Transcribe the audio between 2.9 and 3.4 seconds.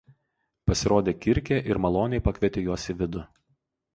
į vidų.